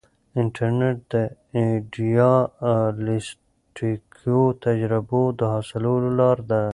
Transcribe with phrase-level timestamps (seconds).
[0.41, 1.15] انټرنیټ د
[1.59, 6.63] ایډیالیسټیکو تجربو د حاصلولو لار ده.